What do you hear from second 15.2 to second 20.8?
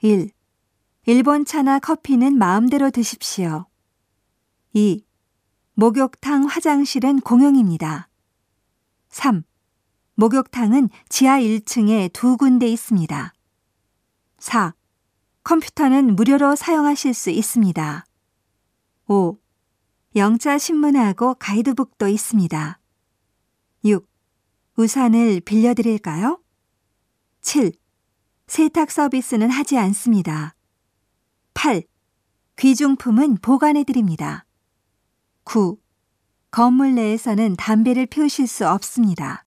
컴퓨터는 무료로 사용하실 수 있습니다. 5. 영자